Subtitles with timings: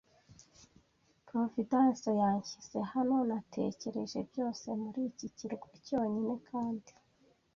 [1.27, 3.15] Providence yanshyize hano.
[3.29, 6.91] Natekereje byose muri iki kirwa cyonyine, kandi